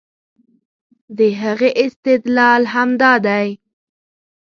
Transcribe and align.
د 1.17 1.19
هغې 1.41 1.69
استدلال 1.85 2.61
همدا 2.73 3.13
دی 3.25 3.47